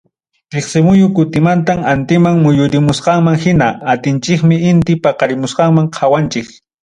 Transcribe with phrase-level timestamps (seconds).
[0.53, 6.53] Tiksimuyu kuntimanta antiman muyurimusqanman hina, antinchikpim inti paqarimusqanta qawanchik.